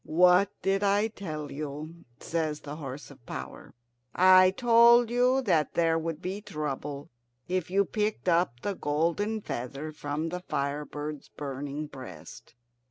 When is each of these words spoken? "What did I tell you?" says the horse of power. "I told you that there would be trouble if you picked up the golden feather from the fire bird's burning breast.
"What 0.03 0.49
did 0.63 0.81
I 0.83 1.09
tell 1.09 1.51
you?" 1.51 2.05
says 2.19 2.61
the 2.61 2.77
horse 2.77 3.11
of 3.11 3.23
power. 3.27 3.75
"I 4.15 4.49
told 4.49 5.11
you 5.11 5.43
that 5.43 5.75
there 5.75 5.99
would 5.99 6.23
be 6.23 6.41
trouble 6.41 7.11
if 7.47 7.69
you 7.69 7.85
picked 7.85 8.27
up 8.27 8.61
the 8.63 8.73
golden 8.73 9.41
feather 9.41 9.91
from 9.91 10.29
the 10.29 10.39
fire 10.39 10.85
bird's 10.85 11.29
burning 11.29 11.85
breast. 11.85 12.55